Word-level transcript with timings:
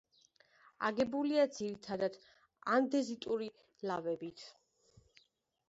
აგებულია 0.87 1.43
ძირითადად 1.57 2.17
ანდეზიტური 2.77 3.53
ლავებით. 3.91 4.45